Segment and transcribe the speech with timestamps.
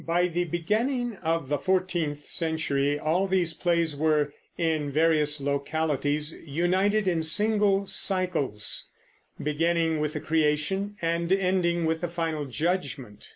[0.07, 7.07] By the beginning of the fourteenth century all these plays were, in various localities, united
[7.07, 8.87] in single cycles
[9.39, 13.29] beginning with the Creation and ending with the Final Judgment.